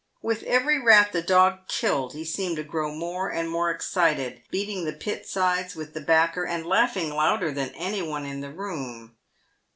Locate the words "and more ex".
3.31-3.87